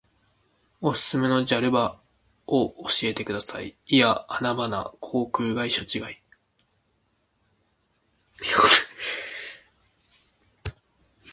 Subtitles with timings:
[0.81, 1.99] おすすめのジャル場
[2.47, 3.75] を教えてください。
[3.85, 4.91] いやアナ場な。
[4.99, 6.17] 航空会社違い。